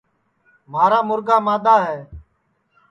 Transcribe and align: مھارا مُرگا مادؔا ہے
مھارا 0.71 0.99
مُرگا 1.07 1.37
مادؔا 1.45 1.77
ہے 1.87 1.99